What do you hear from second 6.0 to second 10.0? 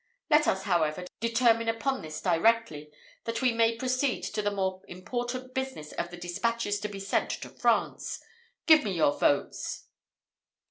the despatches to be sent to France. Give me your votes."